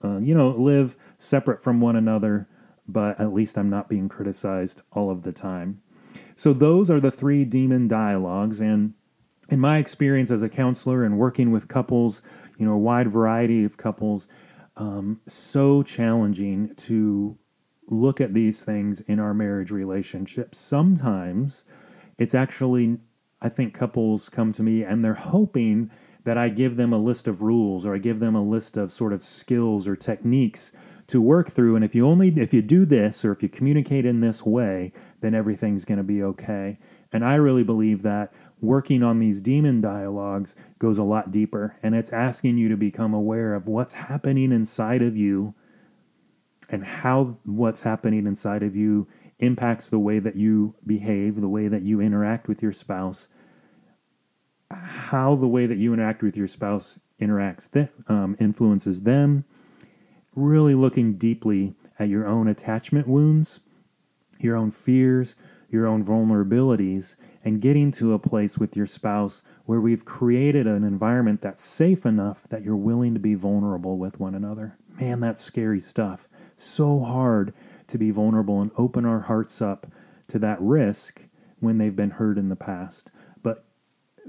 uh, 0.04 0.18
you 0.18 0.34
know 0.34 0.50
live 0.50 0.96
separate 1.18 1.62
from 1.62 1.80
one 1.80 1.96
another 1.96 2.46
but 2.86 3.18
at 3.20 3.32
least 3.32 3.56
i'm 3.56 3.70
not 3.70 3.88
being 3.88 4.08
criticized 4.08 4.82
all 4.92 5.10
of 5.10 5.22
the 5.22 5.32
time. 5.32 5.80
So 6.34 6.52
those 6.52 6.90
are 6.90 7.00
the 7.00 7.10
three 7.10 7.44
demon 7.44 7.88
dialogues 7.88 8.60
and 8.60 8.94
in 9.48 9.60
my 9.60 9.78
experience 9.78 10.30
as 10.30 10.42
a 10.42 10.48
counselor 10.48 11.04
and 11.04 11.18
working 11.18 11.50
with 11.50 11.68
couples 11.68 12.22
you 12.58 12.66
know 12.66 12.72
a 12.72 12.78
wide 12.78 13.10
variety 13.10 13.64
of 13.64 13.76
couples 13.76 14.26
um, 14.76 15.20
so 15.26 15.82
challenging 15.82 16.74
to 16.76 17.36
look 17.88 18.20
at 18.20 18.32
these 18.32 18.62
things 18.62 19.00
in 19.02 19.18
our 19.18 19.34
marriage 19.34 19.70
relationship 19.70 20.54
sometimes 20.54 21.64
it's 22.18 22.34
actually, 22.34 22.98
I 23.40 23.48
think 23.48 23.74
couples 23.74 24.28
come 24.28 24.52
to 24.52 24.62
me 24.62 24.82
and 24.82 25.04
they're 25.04 25.14
hoping 25.14 25.90
that 26.24 26.38
I 26.38 26.48
give 26.50 26.76
them 26.76 26.92
a 26.92 26.98
list 26.98 27.26
of 27.26 27.42
rules 27.42 27.84
or 27.84 27.94
I 27.94 27.98
give 27.98 28.20
them 28.20 28.36
a 28.36 28.42
list 28.42 28.76
of 28.76 28.92
sort 28.92 29.12
of 29.12 29.24
skills 29.24 29.88
or 29.88 29.96
techniques 29.96 30.72
to 31.12 31.20
work 31.20 31.50
through. 31.50 31.76
And 31.76 31.84
if 31.84 31.94
you 31.94 32.06
only, 32.06 32.28
if 32.36 32.52
you 32.52 32.62
do 32.62 32.84
this 32.84 33.24
or 33.24 33.32
if 33.32 33.42
you 33.42 33.48
communicate 33.48 34.04
in 34.04 34.20
this 34.20 34.44
way, 34.44 34.92
then 35.20 35.34
everything's 35.34 35.84
going 35.84 35.98
to 35.98 36.04
be 36.04 36.22
okay. 36.22 36.78
And 37.12 37.24
I 37.24 37.34
really 37.34 37.62
believe 37.62 38.02
that 38.02 38.32
working 38.60 39.02
on 39.02 39.18
these 39.18 39.40
demon 39.40 39.80
dialogues 39.80 40.56
goes 40.78 40.98
a 40.98 41.02
lot 41.02 41.30
deeper 41.30 41.76
and 41.82 41.94
it's 41.94 42.10
asking 42.10 42.58
you 42.58 42.68
to 42.68 42.76
become 42.76 43.12
aware 43.12 43.54
of 43.54 43.66
what's 43.66 43.92
happening 43.92 44.52
inside 44.52 45.02
of 45.02 45.16
you 45.16 45.54
and 46.68 46.84
how 46.84 47.36
what's 47.44 47.82
happening 47.82 48.26
inside 48.26 48.62
of 48.62 48.74
you 48.74 49.06
impacts 49.38 49.90
the 49.90 49.98
way 49.98 50.18
that 50.18 50.36
you 50.36 50.74
behave, 50.86 51.40
the 51.40 51.48
way 51.48 51.68
that 51.68 51.82
you 51.82 52.00
interact 52.00 52.48
with 52.48 52.62
your 52.62 52.72
spouse, 52.72 53.28
how 54.70 55.34
the 55.34 55.48
way 55.48 55.66
that 55.66 55.78
you 55.78 55.92
interact 55.92 56.22
with 56.22 56.36
your 56.36 56.46
spouse 56.46 56.98
interacts, 57.20 57.70
th- 57.70 57.88
um, 58.08 58.36
influences 58.40 59.02
them. 59.02 59.44
Really 60.34 60.74
looking 60.74 61.14
deeply 61.14 61.74
at 61.98 62.08
your 62.08 62.26
own 62.26 62.48
attachment 62.48 63.06
wounds, 63.06 63.60
your 64.38 64.56
own 64.56 64.70
fears, 64.70 65.34
your 65.70 65.86
own 65.86 66.04
vulnerabilities, 66.04 67.16
and 67.44 67.60
getting 67.60 67.90
to 67.92 68.12
a 68.12 68.18
place 68.18 68.58
with 68.58 68.76
your 68.76 68.86
spouse 68.86 69.42
where 69.64 69.80
we've 69.80 70.04
created 70.04 70.66
an 70.66 70.84
environment 70.84 71.40
that's 71.40 71.64
safe 71.64 72.06
enough 72.06 72.44
that 72.50 72.62
you're 72.62 72.76
willing 72.76 73.14
to 73.14 73.20
be 73.20 73.34
vulnerable 73.34 73.98
with 73.98 74.20
one 74.20 74.34
another. 74.34 74.76
Man, 75.00 75.20
that's 75.20 75.42
scary 75.42 75.80
stuff. 75.80 76.28
So 76.56 77.00
hard 77.00 77.54
to 77.88 77.98
be 77.98 78.10
vulnerable 78.10 78.60
and 78.60 78.70
open 78.76 79.04
our 79.04 79.20
hearts 79.20 79.60
up 79.60 79.86
to 80.28 80.38
that 80.38 80.60
risk 80.60 81.22
when 81.60 81.78
they've 81.78 81.96
been 81.96 82.10
hurt 82.10 82.38
in 82.38 82.48
the 82.48 82.56
past. 82.56 83.10
But 83.42 83.64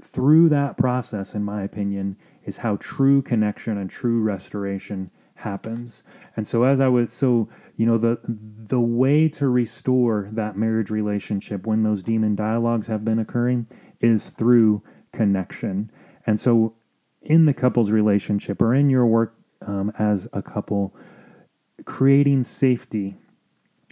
through 0.02 0.48
that 0.48 0.76
process, 0.76 1.34
in 1.34 1.44
my 1.44 1.62
opinion, 1.62 2.16
is 2.44 2.58
how 2.58 2.76
true 2.76 3.22
connection 3.22 3.78
and 3.78 3.88
true 3.88 4.20
restoration 4.20 5.10
happens. 5.44 6.02
And 6.36 6.46
so 6.46 6.64
as 6.64 6.80
I 6.80 6.88
would 6.88 7.12
so 7.12 7.48
you 7.76 7.86
know 7.86 7.98
the 7.98 8.18
the 8.26 8.80
way 8.80 9.28
to 9.28 9.48
restore 9.48 10.28
that 10.32 10.56
marriage 10.56 10.90
relationship 10.90 11.66
when 11.66 11.82
those 11.82 12.02
demon 12.02 12.34
dialogues 12.34 12.88
have 12.88 13.04
been 13.04 13.18
occurring 13.18 13.66
is 14.00 14.30
through 14.30 14.82
connection. 15.12 15.90
And 16.26 16.40
so 16.40 16.74
in 17.22 17.46
the 17.46 17.54
couple's 17.54 17.90
relationship 17.90 18.60
or 18.60 18.74
in 18.74 18.90
your 18.90 19.06
work 19.06 19.34
um, 19.66 19.92
as 19.98 20.28
a 20.32 20.42
couple, 20.42 20.94
creating 21.84 22.44
safety 22.44 23.16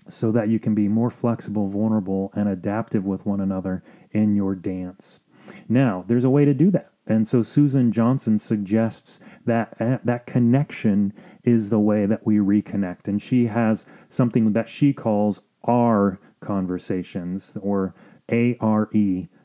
so 0.08 0.32
that 0.32 0.48
you 0.48 0.58
can 0.58 0.74
be 0.74 0.88
more 0.88 1.10
flexible, 1.10 1.68
vulnerable, 1.68 2.32
and 2.34 2.48
adaptive 2.48 3.04
with 3.04 3.24
one 3.24 3.40
another 3.40 3.82
in 4.10 4.34
your 4.34 4.54
dance. 4.54 5.20
Now, 5.68 6.04
there's 6.06 6.24
a 6.24 6.30
way 6.30 6.44
to 6.44 6.54
do 6.54 6.70
that. 6.72 6.91
And 7.06 7.26
so 7.26 7.42
Susan 7.42 7.92
Johnson 7.92 8.38
suggests 8.38 9.18
that 9.44 9.74
uh, 9.80 9.98
that 10.04 10.26
connection 10.26 11.12
is 11.44 11.68
the 11.68 11.80
way 11.80 12.06
that 12.06 12.24
we 12.24 12.36
reconnect. 12.36 13.08
And 13.08 13.20
she 13.20 13.46
has 13.46 13.86
something 14.08 14.52
that 14.52 14.68
she 14.68 14.92
calls 14.92 15.40
R 15.64 16.20
conversations 16.40 17.52
or 17.60 17.94
ARE 18.28 18.88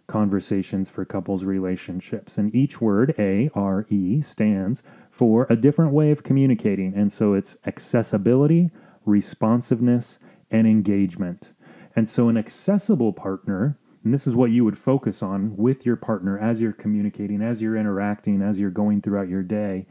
conversations 0.07 0.89
for 0.89 1.03
couples 1.03 1.43
relationships. 1.43 2.37
And 2.37 2.53
each 2.55 2.79
word, 2.79 3.13
A 3.19 3.49
R 3.53 3.85
E, 3.89 4.21
stands 4.21 4.83
for 5.11 5.47
a 5.49 5.55
different 5.55 5.91
way 5.91 6.11
of 6.11 6.23
communicating. 6.23 6.93
And 6.95 7.11
so 7.11 7.33
it's 7.33 7.57
accessibility, 7.65 8.69
responsiveness, 9.05 10.19
and 10.49 10.67
engagement. 10.67 11.51
And 11.95 12.07
so, 12.07 12.29
an 12.29 12.37
accessible 12.37 13.11
partner, 13.11 13.77
and 14.07 14.13
this 14.13 14.25
is 14.25 14.37
what 14.37 14.51
you 14.51 14.63
would 14.63 14.77
focus 14.77 15.21
on 15.21 15.57
with 15.57 15.85
your 15.85 15.97
partner 15.97 16.39
as 16.39 16.61
you're 16.61 16.71
communicating, 16.71 17.41
as 17.41 17.61
you're 17.61 17.75
interacting, 17.75 18.41
as 18.41 18.57
you're 18.57 18.69
going 18.69 19.01
throughout 19.01 19.27
your 19.27 19.43
day, 19.43 19.85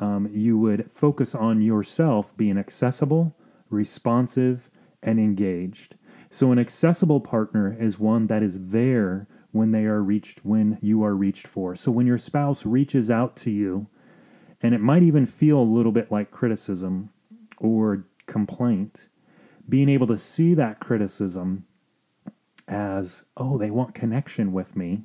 um, 0.00 0.28
you 0.32 0.58
would 0.58 0.90
focus 0.90 1.32
on 1.32 1.62
yourself 1.62 2.36
being 2.36 2.58
accessible, 2.58 3.36
responsive, 3.70 4.68
and 5.00 5.20
engaged. 5.20 5.94
So, 6.28 6.50
an 6.50 6.58
accessible 6.58 7.20
partner 7.20 7.76
is 7.80 8.00
one 8.00 8.26
that 8.26 8.42
is 8.42 8.70
there 8.70 9.28
when 9.52 9.70
they 9.70 9.84
are 9.84 10.02
reached, 10.02 10.44
when 10.44 10.78
you 10.82 11.04
are 11.04 11.14
reached 11.14 11.46
for. 11.46 11.76
So, 11.76 11.92
when 11.92 12.08
your 12.08 12.18
spouse 12.18 12.66
reaches 12.66 13.12
out 13.12 13.36
to 13.36 13.52
you, 13.52 13.86
and 14.60 14.74
it 14.74 14.80
might 14.80 15.04
even 15.04 15.24
feel 15.24 15.60
a 15.60 15.62
little 15.62 15.92
bit 15.92 16.10
like 16.10 16.32
criticism 16.32 17.10
or 17.58 18.08
complaint, 18.26 19.06
being 19.68 19.88
able 19.88 20.08
to 20.08 20.18
see 20.18 20.52
that 20.54 20.80
criticism 20.80 21.64
as, 22.68 23.24
oh, 23.36 23.58
they 23.58 23.70
want 23.70 23.94
connection 23.94 24.52
with 24.52 24.76
me. 24.76 25.04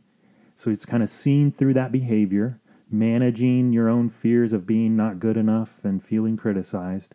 So 0.56 0.70
it's 0.70 0.86
kind 0.86 1.04
of 1.04 1.10
seen 1.10 1.52
through 1.52 1.74
that 1.76 1.92
behavior, 1.92 2.60
managing 2.90 3.74
your 3.74 3.90
own 3.90 4.10
fears 4.10 4.54
of 4.54 4.66
being 4.66 4.96
not 4.96 5.20
good 5.20 5.38
enough 5.38 5.80
and 5.84 6.04
feeling 6.04 6.38
criticized, 6.38 7.14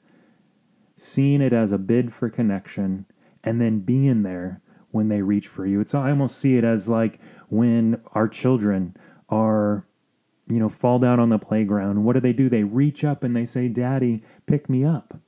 seeing 0.96 1.40
it 1.40 1.52
as 1.52 1.72
a 1.72 1.78
bid 1.78 2.12
for 2.12 2.30
connection, 2.30 3.06
and 3.42 3.61
then 3.61 3.80
being 3.80 4.22
there 4.22 4.61
when 4.90 5.08
they 5.08 5.22
reach 5.22 5.49
for 5.49 5.66
you. 5.66 5.80
It's 5.80 5.94
I 5.94 6.11
almost 6.11 6.38
see 6.38 6.56
it 6.56 6.64
as 6.64 6.88
like 6.88 7.18
when 7.49 8.00
our 8.12 8.28
children 8.28 8.96
are 9.28 9.87
you 10.46 10.58
know 10.58 10.68
fall 10.68 10.99
down 10.99 11.18
on 11.18 11.30
the 11.30 11.38
playground. 11.38 12.04
What 12.04 12.12
do 12.12 12.20
they 12.20 12.32
do? 12.32 12.49
They 12.49 12.62
reach 12.62 13.02
up 13.02 13.25
and 13.25 13.34
they 13.34 13.46
say, 13.46 13.68
"Daddy, 13.68 14.22
pick 14.46 14.68
me 14.68 14.84
up." 14.84 15.18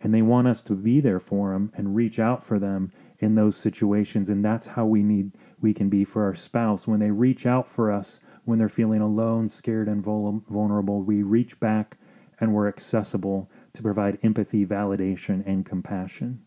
and 0.00 0.14
they 0.14 0.22
want 0.22 0.46
us 0.46 0.62
to 0.62 0.74
be 0.74 1.00
there 1.00 1.18
for 1.20 1.52
them 1.52 1.72
and 1.74 1.96
reach 1.96 2.18
out 2.18 2.44
for 2.44 2.58
them 2.58 2.92
in 3.18 3.34
those 3.34 3.56
situations 3.56 4.28
and 4.28 4.44
that's 4.44 4.68
how 4.68 4.84
we 4.84 5.02
need 5.02 5.32
we 5.60 5.72
can 5.72 5.88
be 5.88 6.04
for 6.04 6.24
our 6.24 6.34
spouse. 6.34 6.86
When 6.86 7.00
they 7.00 7.10
reach 7.10 7.46
out 7.46 7.68
for 7.68 7.90
us, 7.90 8.20
when 8.44 8.58
they're 8.58 8.68
feeling 8.68 9.00
alone, 9.00 9.48
scared, 9.48 9.88
and 9.88 10.04
vulnerable, 10.04 11.02
we 11.02 11.22
reach 11.22 11.58
back 11.58 11.98
and 12.38 12.54
we're 12.54 12.68
accessible 12.68 13.50
to 13.72 13.82
provide 13.82 14.18
empathy, 14.22 14.64
validation, 14.64 15.46
and 15.46 15.64
compassion. 15.64 16.42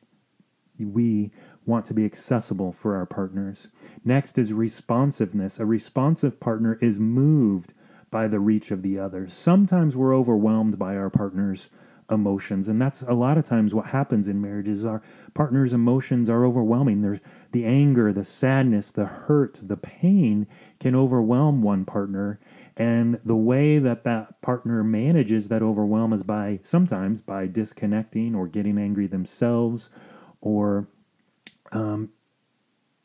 We 0.80 1.32
want 1.66 1.86
to 1.86 1.94
be 1.94 2.06
accessible 2.06 2.72
for 2.72 2.96
our 2.96 3.06
partners. 3.06 3.68
Next 4.06 4.38
is 4.38 4.54
responsiveness. 4.54 5.60
A 5.60 5.66
responsive 5.66 6.40
partner 6.40 6.78
is 6.82 7.00
moved 7.00 7.74
by 8.12 8.28
the 8.28 8.40
reach 8.40 8.72
of 8.72 8.82
the 8.82 8.98
other. 8.98 9.28
Sometimes 9.28 9.98
we're 9.98 10.16
overwhelmed 10.16 10.80
by 10.80 10.96
our 10.96 11.10
partner's 11.10 11.70
emotions, 12.10 12.68
and 12.68 12.82
that's 12.82 13.02
a 13.04 13.14
lot 13.14 13.38
of 13.38 13.46
times 13.46 13.74
what 13.74 13.88
happens 13.88 14.28
in 14.28 14.42
marriages. 14.42 14.86
Our 14.86 15.02
partner's 15.34 15.74
emotions 15.74 16.30
are 16.30 16.46
overwhelming. 16.46 17.02
There's 17.02 17.20
the 17.52 17.66
anger, 17.66 18.12
the 18.14 18.24
sadness, 18.24 18.92
the 18.92 19.06
hurt, 19.06 19.60
the 19.62 19.78
pain 19.78 20.48
can 20.80 20.96
overwhelm 20.96 21.62
one 21.62 21.86
partner, 21.86 22.40
and 22.78 23.20
the 23.26 23.36
way 23.36 23.80
that 23.80 24.04
that 24.06 24.42
partner 24.42 24.84
manages 24.84 25.48
that 25.50 25.62
overwhelm 25.62 26.14
is 26.14 26.24
by 26.24 26.60
sometimes 26.62 27.22
by 27.22 27.48
disconnecting 27.48 28.36
or 28.36 28.48
getting 28.48 28.78
angry 28.78 29.08
themselves 29.08 29.90
or 30.42 30.88
um, 31.72 32.10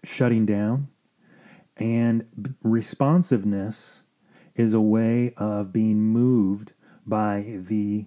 shutting 0.04 0.46
down. 0.46 0.88
And 1.76 2.54
responsiveness 2.62 4.02
is 4.54 4.74
a 4.74 4.80
way 4.80 5.34
of 5.36 5.72
being 5.72 6.00
moved 6.00 6.72
by 7.06 7.58
the 7.58 8.06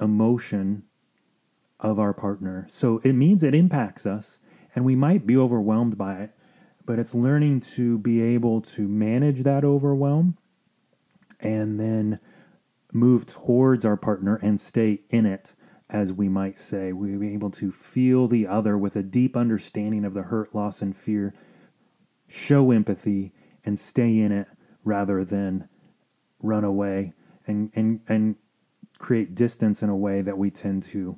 emotion 0.00 0.84
of 1.80 1.98
our 1.98 2.12
partner. 2.12 2.66
So 2.70 3.00
it 3.04 3.12
means 3.12 3.42
it 3.42 3.54
impacts 3.54 4.06
us 4.06 4.38
and 4.74 4.84
we 4.84 4.96
might 4.96 5.26
be 5.26 5.36
overwhelmed 5.36 5.96
by 5.96 6.16
it, 6.22 6.30
but 6.84 6.98
it's 6.98 7.14
learning 7.14 7.60
to 7.60 7.98
be 7.98 8.22
able 8.22 8.60
to 8.60 8.86
manage 8.88 9.42
that 9.42 9.64
overwhelm 9.64 10.36
and 11.40 11.78
then 11.78 12.20
move 12.92 13.26
towards 13.26 13.84
our 13.84 13.96
partner 13.96 14.36
and 14.36 14.60
stay 14.60 15.02
in 15.10 15.26
it, 15.26 15.52
as 15.90 16.12
we 16.12 16.28
might 16.28 16.58
say. 16.58 16.92
We 16.92 17.16
be 17.16 17.34
able 17.34 17.50
to 17.52 17.70
feel 17.70 18.28
the 18.28 18.46
other 18.46 18.76
with 18.76 18.96
a 18.96 19.02
deep 19.02 19.36
understanding 19.36 20.04
of 20.04 20.14
the 20.14 20.22
hurt, 20.22 20.54
loss, 20.54 20.82
and 20.82 20.96
fear, 20.96 21.34
show 22.26 22.70
empathy, 22.70 23.32
and 23.64 23.78
stay 23.78 24.18
in 24.18 24.32
it 24.32 24.48
rather 24.84 25.24
than 25.24 25.68
run 26.40 26.64
away 26.64 27.12
and, 27.46 27.70
and, 27.74 28.00
and 28.08 28.36
create 28.98 29.34
distance 29.34 29.82
in 29.82 29.88
a 29.88 29.96
way 29.96 30.20
that 30.20 30.36
we 30.36 30.50
tend 30.50 30.82
to 30.82 31.16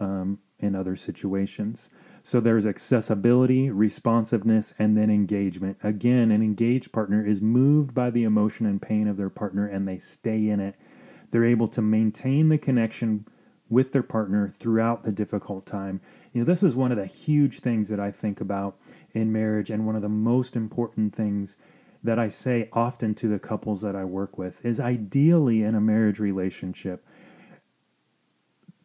um, 0.00 0.38
in 0.58 0.74
other 0.74 0.96
situations. 0.96 1.88
So 2.24 2.38
there's 2.38 2.66
accessibility, 2.66 3.70
responsiveness, 3.70 4.74
and 4.78 4.96
then 4.96 5.10
engagement. 5.10 5.76
Again, 5.82 6.30
an 6.30 6.42
engaged 6.42 6.92
partner 6.92 7.26
is 7.26 7.40
moved 7.40 7.94
by 7.94 8.10
the 8.10 8.22
emotion 8.22 8.64
and 8.64 8.80
pain 8.80 9.08
of 9.08 9.16
their 9.16 9.30
partner 9.30 9.66
and 9.66 9.88
they 9.88 9.98
stay 9.98 10.48
in 10.48 10.60
it. 10.60 10.76
They're 11.30 11.44
able 11.44 11.68
to 11.68 11.82
maintain 11.82 12.48
the 12.48 12.58
connection 12.58 13.26
with 13.68 13.92
their 13.92 14.02
partner 14.02 14.52
throughout 14.56 15.02
the 15.02 15.10
difficult 15.10 15.66
time. 15.66 16.00
You 16.32 16.42
know, 16.42 16.44
this 16.44 16.62
is 16.62 16.76
one 16.76 16.92
of 16.92 16.98
the 16.98 17.06
huge 17.06 17.60
things 17.60 17.88
that 17.88 17.98
I 17.98 18.10
think 18.10 18.40
about 18.40 18.76
in 19.14 19.32
marriage 19.32 19.70
and 19.70 19.86
one 19.86 19.96
of 19.96 20.02
the 20.02 20.08
most 20.08 20.54
important 20.54 21.14
things 21.16 21.56
that 22.04 22.18
I 22.18 22.28
say 22.28 22.68
often 22.72 23.14
to 23.16 23.28
the 23.28 23.38
couples 23.38 23.80
that 23.82 23.96
I 23.96 24.04
work 24.04 24.36
with 24.36 24.64
is 24.64 24.78
ideally 24.78 25.62
in 25.62 25.74
a 25.74 25.80
marriage 25.80 26.18
relationship 26.18 27.04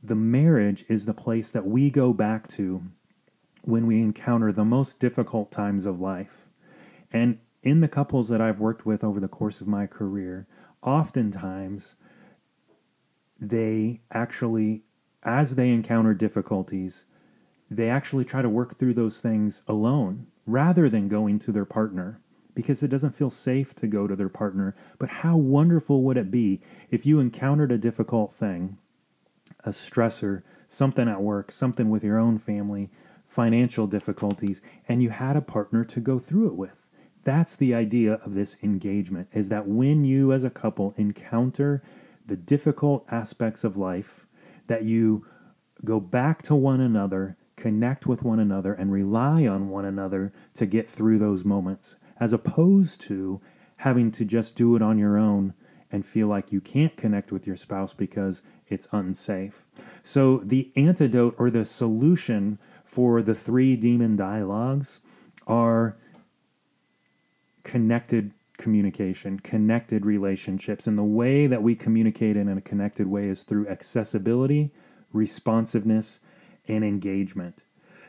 the 0.03 0.15
marriage 0.15 0.85
is 0.87 1.05
the 1.05 1.13
place 1.13 1.51
that 1.51 1.65
we 1.65 1.89
go 1.89 2.13
back 2.13 2.47
to 2.49 2.83
when 3.63 3.85
we 3.85 3.99
encounter 3.99 4.51
the 4.51 4.65
most 4.65 4.99
difficult 4.99 5.51
times 5.51 5.85
of 5.85 5.99
life. 5.99 6.47
And 7.11 7.39
in 7.63 7.81
the 7.81 7.87
couples 7.87 8.29
that 8.29 8.41
I've 8.41 8.59
worked 8.59 8.85
with 8.85 9.03
over 9.03 9.19
the 9.19 9.27
course 9.27 9.59
of 9.59 9.67
my 9.67 9.87
career, 9.87 10.47
oftentimes 10.81 11.95
they 13.39 14.01
actually, 14.11 14.83
as 15.23 15.55
they 15.55 15.69
encounter 15.69 16.13
difficulties, 16.13 17.05
they 17.69 17.89
actually 17.89 18.23
try 18.23 18.41
to 18.41 18.49
work 18.49 18.77
through 18.77 18.93
those 18.93 19.19
things 19.19 19.61
alone 19.67 20.27
rather 20.45 20.89
than 20.89 21.09
going 21.09 21.39
to 21.39 21.51
their 21.51 21.65
partner 21.65 22.21
because 22.55 22.81
it 22.81 22.87
doesn't 22.87 23.15
feel 23.15 23.29
safe 23.29 23.75
to 23.75 23.85
go 23.85 24.07
to 24.07 24.15
their 24.15 24.29
partner. 24.29 24.75
But 24.97 25.09
how 25.09 25.37
wonderful 25.37 26.01
would 26.03 26.17
it 26.17 26.31
be 26.31 26.61
if 26.89 27.05
you 27.05 27.19
encountered 27.19 27.71
a 27.71 27.77
difficult 27.77 28.33
thing, 28.33 28.77
a 29.63 29.69
stressor, 29.69 30.43
something 30.67 31.07
at 31.07 31.21
work, 31.21 31.51
something 31.51 31.89
with 31.89 32.03
your 32.03 32.17
own 32.17 32.37
family, 32.37 32.89
financial 33.27 33.87
difficulties, 33.87 34.61
and 34.87 35.03
you 35.03 35.09
had 35.09 35.35
a 35.35 35.41
partner 35.41 35.83
to 35.85 35.99
go 35.99 36.19
through 36.19 36.47
it 36.47 36.55
with. 36.55 36.85
That's 37.23 37.55
the 37.55 37.73
idea 37.73 38.13
of 38.25 38.33
this 38.33 38.55
engagement 38.63 39.27
is 39.33 39.49
that 39.49 39.67
when 39.67 40.05
you 40.05 40.31
as 40.31 40.43
a 40.43 40.49
couple 40.49 40.93
encounter 40.97 41.83
the 42.25 42.37
difficult 42.37 43.05
aspects 43.11 43.63
of 43.63 43.77
life, 43.77 44.25
that 44.67 44.83
you 44.83 45.25
go 45.83 45.99
back 45.99 46.41
to 46.43 46.55
one 46.55 46.81
another, 46.81 47.37
connect 47.55 48.05
with 48.05 48.23
one 48.23 48.39
another, 48.39 48.73
and 48.73 48.91
rely 48.91 49.45
on 49.45 49.69
one 49.69 49.85
another 49.85 50.33
to 50.53 50.65
get 50.65 50.89
through 50.89 51.19
those 51.19 51.45
moments, 51.45 51.95
as 52.19 52.33
opposed 52.33 53.01
to 53.01 53.41
having 53.77 54.11
to 54.11 54.25
just 54.25 54.55
do 54.55 54.75
it 54.75 54.81
on 54.81 54.97
your 54.97 55.17
own 55.17 55.53
and 55.97 56.05
feel 56.05 56.27
like 56.27 56.51
you 56.51 56.61
can't 56.61 56.95
connect 56.95 57.31
with 57.31 57.47
your 57.47 57.55
spouse 57.55 57.91
because 57.91 58.43
it's 58.67 58.87
unsafe. 58.91 59.65
So, 60.03 60.41
the 60.43 60.71
antidote 60.75 61.33
or 61.39 61.49
the 61.49 61.65
solution 61.65 62.59
for 62.85 63.23
the 63.23 63.33
three 63.33 63.75
demon 63.75 64.15
dialogues 64.15 64.99
are 65.47 65.97
connected 67.63 68.31
communication, 68.57 69.39
connected 69.39 70.05
relationships. 70.05 70.85
And 70.85 70.99
the 70.99 71.03
way 71.03 71.47
that 71.47 71.63
we 71.63 71.73
communicate 71.73 72.37
in 72.37 72.47
a 72.47 72.61
connected 72.61 73.07
way 73.07 73.27
is 73.27 73.41
through 73.41 73.67
accessibility, 73.67 74.69
responsiveness, 75.11 76.19
and 76.67 76.83
engagement. 76.83 77.63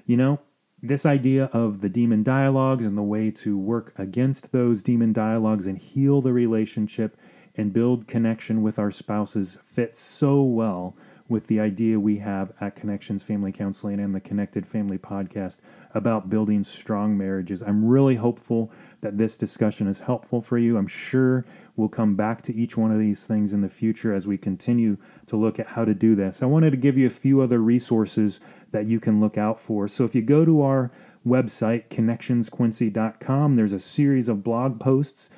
You 0.05 0.19
know, 0.19 0.41
this 0.83 1.07
idea 1.07 1.45
of 1.55 1.81
the 1.81 1.89
demon 1.89 2.23
dialogues 2.23 2.85
and 2.85 2.99
the 2.99 3.03
way 3.03 3.31
to 3.31 3.57
work 3.57 3.95
against 3.97 4.53
those 4.53 4.83
demon 4.83 5.15
dialogues 5.15 5.67
and 5.67 5.79
heal 5.79 6.21
the 6.21 6.35
relationship 6.35 7.17
and 7.59 7.73
build 7.73 8.07
connection 8.07 8.63
with 8.63 8.79
our 8.79 8.93
spouses 8.93 9.59
fits 9.65 10.01
so 10.01 10.41
well 10.41 10.97
with 11.29 11.49
the 11.49 11.61
idea 11.61 12.01
we 12.01 12.19
have 12.19 12.53
at 12.61 12.75
Connections 12.75 13.23
Family 13.23 13.53
Counseling 13.53 14.01
and 14.01 14.15
the 14.15 14.21
Connected 14.21 14.67
Family 14.67 14.97
podcast 14.97 15.59
about 15.93 16.31
building 16.31 16.65
strong 16.65 17.19
marriages. 17.19 17.63
I'm 17.63 17.85
really 17.85 18.15
hopeful 18.15 18.71
that 19.03 19.19
this 19.19 19.37
discussion 19.37 19.87
is 19.89 20.01
helpful 20.01 20.41
for 20.41 20.57
you. 20.57 20.79
I'm 20.79 20.87
sure 20.87 21.45
we'll 21.77 21.89
come 21.89 22.17
back 22.17 22.43
to 22.43 22.55
each 22.55 22.77
one 22.77 22.91
of 22.91 22.99
these 22.99 23.25
things 23.25 23.53
in 23.53 23.61
the 23.61 23.69
future 23.69 24.15
as 24.15 24.27
we 24.27 24.39
continue 24.39 24.97
to 25.27 25.37
look 25.37 25.59
at 25.59 25.69
how 25.69 25.85
to 25.85 25.95
do 25.95 26.15
this. 26.15 26.43
I 26.43 26.47
wanted 26.47 26.71
to 26.71 26.77
give 26.79 26.97
you 26.97 27.07
a 27.07 27.11
few 27.11 27.43
other 27.43 27.59
resources 27.59 28.41
that 28.71 28.87
you 28.87 28.99
can 28.99 29.21
look 29.21 29.37
out 29.37 29.61
for. 29.61 29.87
So 29.87 30.05
if 30.05 30.15
you 30.15 30.23
go 30.23 30.47
to 30.47 30.63
our 30.63 30.91
website, 31.27 31.89
connectionsquincy.com, 31.89 33.57
there's 33.57 33.73
a 33.75 33.81
series 33.81 34.29
of 34.29 34.43
blog 34.43 34.81
posts 34.81 35.29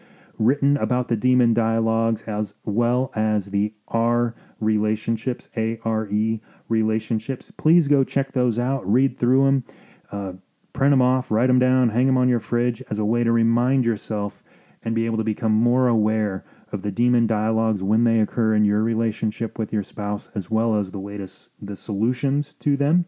written 0.40 0.76
about 0.78 1.08
the 1.08 1.16
demon 1.16 1.54
dialogues 1.54 2.22
as 2.22 2.54
well 2.64 3.12
as 3.14 3.50
the 3.50 3.74
R 3.88 4.34
relationships, 4.58 5.48
A 5.56 5.78
R 5.84 6.08
E 6.08 6.40
relationships. 6.68 7.52
Please 7.56 7.86
go 7.86 8.02
check 8.02 8.32
those 8.32 8.58
out, 8.58 8.90
read 8.90 9.16
through 9.16 9.44
them, 9.44 9.64
uh, 10.10 10.32
print 10.72 10.92
them 10.92 11.02
off, 11.02 11.30
write 11.30 11.48
them 11.48 11.58
down, 11.58 11.90
hang 11.90 12.06
them 12.06 12.16
on 12.16 12.28
your 12.28 12.40
fridge 12.40 12.82
as 12.90 12.98
a 12.98 13.04
way 13.04 13.22
to 13.22 13.30
remind 13.30 13.84
yourself 13.84 14.42
and 14.82 14.94
be 14.94 15.06
able 15.06 15.18
to 15.18 15.24
become 15.24 15.52
more 15.52 15.88
aware 15.88 16.44
of 16.72 16.82
the 16.82 16.90
demon 16.90 17.26
dialogues 17.26 17.82
when 17.82 18.04
they 18.04 18.18
occur 18.20 18.54
in 18.54 18.64
your 18.64 18.82
relationship 18.82 19.58
with 19.58 19.72
your 19.72 19.82
spouse, 19.82 20.30
as 20.34 20.50
well 20.50 20.76
as 20.76 20.90
the 20.90 20.98
way 20.98 21.18
to 21.18 21.28
the 21.60 21.76
solutions 21.76 22.54
to 22.60 22.76
them. 22.76 23.04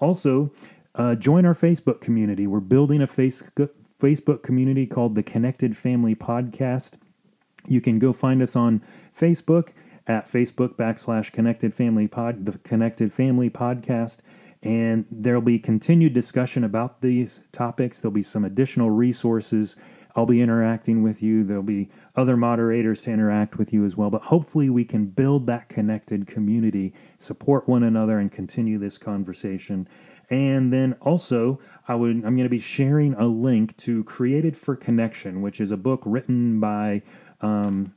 Also, 0.00 0.50
uh, 0.94 1.14
join 1.14 1.46
our 1.46 1.54
Facebook 1.54 2.00
community. 2.00 2.46
We're 2.46 2.60
building 2.60 3.00
a 3.00 3.06
Facebook 3.06 3.70
Facebook 4.02 4.42
community 4.42 4.84
called 4.84 5.14
the 5.14 5.22
Connected 5.22 5.76
Family 5.76 6.16
Podcast. 6.16 6.94
You 7.68 7.80
can 7.80 8.00
go 8.00 8.12
find 8.12 8.42
us 8.42 8.56
on 8.56 8.82
Facebook 9.16 9.68
at 10.08 10.26
Facebook 10.26 10.74
backslash 10.74 11.30
Connected 11.30 11.72
Family 11.72 12.08
Pod, 12.08 12.44
the 12.44 12.58
Connected 12.58 13.12
Family 13.12 13.48
Podcast. 13.48 14.18
And 14.60 15.06
there'll 15.08 15.40
be 15.40 15.60
continued 15.60 16.14
discussion 16.14 16.64
about 16.64 17.00
these 17.00 17.42
topics. 17.52 18.00
There'll 18.00 18.12
be 18.12 18.24
some 18.24 18.44
additional 18.44 18.90
resources. 18.90 19.76
I'll 20.16 20.26
be 20.26 20.40
interacting 20.40 21.04
with 21.04 21.22
you. 21.22 21.44
There'll 21.44 21.62
be 21.62 21.88
other 22.16 22.36
moderators 22.36 23.02
to 23.02 23.12
interact 23.12 23.56
with 23.56 23.72
you 23.72 23.84
as 23.84 23.96
well. 23.96 24.10
But 24.10 24.22
hopefully, 24.22 24.68
we 24.68 24.84
can 24.84 25.06
build 25.06 25.46
that 25.46 25.68
connected 25.68 26.26
community, 26.26 26.92
support 27.20 27.68
one 27.68 27.84
another, 27.84 28.18
and 28.18 28.32
continue 28.32 28.78
this 28.78 28.98
conversation. 28.98 29.88
And 30.32 30.72
then 30.72 30.94
also, 31.02 31.60
I 31.86 31.94
would 31.94 32.10
I'm 32.10 32.36
going 32.36 32.44
to 32.44 32.48
be 32.48 32.58
sharing 32.58 33.12
a 33.14 33.26
link 33.26 33.76
to 33.84 34.02
Created 34.04 34.56
for 34.56 34.74
Connection, 34.74 35.42
which 35.42 35.60
is 35.60 35.70
a 35.70 35.76
book 35.76 36.00
written 36.06 36.58
by 36.58 37.02
um, 37.42 37.92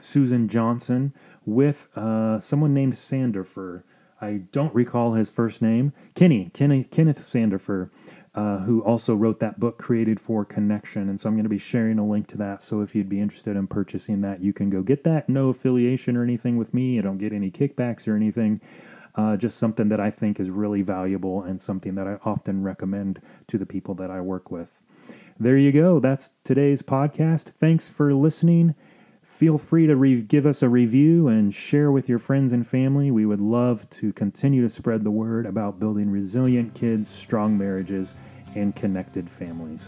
Susan 0.00 0.48
Johnson 0.48 1.12
with 1.44 1.88
uh, 1.96 2.40
someone 2.40 2.72
named 2.72 2.94
Sanderfer. 2.94 3.82
I 4.20 4.42
don't 4.52 4.74
recall 4.74 5.14
his 5.14 5.28
first 5.28 5.60
name. 5.60 5.92
Kenny, 6.14 6.50
Kenny 6.54 6.84
Kenneth 6.84 7.20
Sanderfer. 7.20 7.90
uh, 8.34 8.58
who 8.60 8.82
also 8.82 9.14
wrote 9.14 9.40
that 9.40 9.60
book, 9.60 9.78
Created 9.78 10.18
for 10.18 10.44
Connection. 10.44 11.08
And 11.08 11.20
so 11.20 11.28
I'm 11.28 11.34
going 11.34 11.44
to 11.44 11.50
be 11.50 11.58
sharing 11.58 11.98
a 11.98 12.06
link 12.06 12.28
to 12.28 12.38
that. 12.38 12.62
So 12.62 12.80
if 12.80 12.94
you'd 12.94 13.08
be 13.08 13.20
interested 13.20 13.56
in 13.56 13.66
purchasing 13.66 14.22
that, 14.22 14.42
you 14.42 14.52
can 14.52 14.70
go 14.70 14.82
get 14.82 15.04
that. 15.04 15.28
No 15.28 15.50
affiliation 15.50 16.16
or 16.16 16.22
anything 16.22 16.56
with 16.56 16.72
me. 16.72 16.98
I 16.98 17.02
don't 17.02 17.18
get 17.18 17.32
any 17.32 17.50
kickbacks 17.50 18.08
or 18.08 18.16
anything. 18.16 18.60
Uh, 19.14 19.36
just 19.36 19.58
something 19.58 19.88
that 19.90 20.00
I 20.00 20.10
think 20.10 20.40
is 20.40 20.48
really 20.48 20.80
valuable 20.80 21.42
and 21.42 21.60
something 21.60 21.94
that 21.96 22.06
I 22.06 22.18
often 22.24 22.62
recommend 22.62 23.20
to 23.48 23.58
the 23.58 23.66
people 23.66 23.94
that 23.96 24.10
I 24.10 24.20
work 24.22 24.50
with. 24.50 24.80
There 25.38 25.58
you 25.58 25.72
go. 25.72 26.00
That's 26.00 26.30
today's 26.44 26.82
podcast. 26.82 27.50
Thanks 27.50 27.88
for 27.88 28.14
listening. 28.14 28.74
Feel 29.22 29.58
free 29.58 29.86
to 29.86 29.96
re- 29.96 30.22
give 30.22 30.46
us 30.46 30.62
a 30.62 30.68
review 30.68 31.26
and 31.26 31.52
share 31.52 31.90
with 31.90 32.08
your 32.08 32.20
friends 32.20 32.52
and 32.52 32.66
family. 32.66 33.10
We 33.10 33.26
would 33.26 33.40
love 33.40 33.90
to 33.90 34.12
continue 34.12 34.62
to 34.62 34.70
spread 34.70 35.04
the 35.04 35.10
word 35.10 35.46
about 35.46 35.80
building 35.80 36.10
resilient 36.10 36.74
kids, 36.74 37.08
strong 37.08 37.58
marriages, 37.58 38.14
and 38.54 38.76
connected 38.76 39.28
families. 39.28 39.82